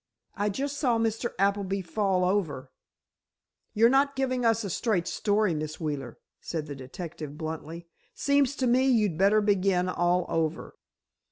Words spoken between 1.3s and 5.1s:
Appleby fall over——" "You're not giving us a straight